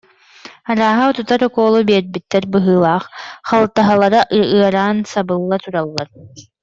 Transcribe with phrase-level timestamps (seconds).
[0.69, 3.03] Арааһа, утутар укуолу биэрбиттэр быһыылаах,
[3.49, 6.07] халтаһалара ыараан са- былла тураллар